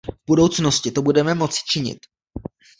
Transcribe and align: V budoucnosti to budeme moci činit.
V 0.11 0.27
budoucnosti 0.27 0.91
to 0.91 1.01
budeme 1.01 1.35
moci 1.35 1.57
činit. 1.67 1.97